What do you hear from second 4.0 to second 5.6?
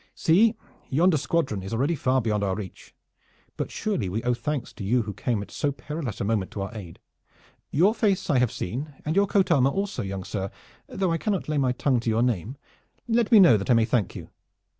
we owe thanks to you who came at